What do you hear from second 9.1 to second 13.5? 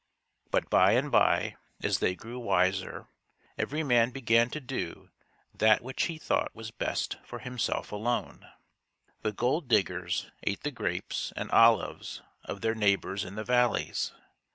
The gold diggers ate the grapes and olives of their neighbors in the